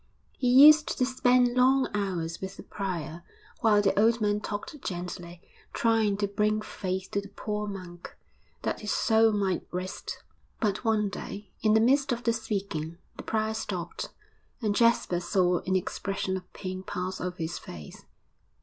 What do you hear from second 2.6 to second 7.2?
prior, while the old man talked gently, trying to bring faith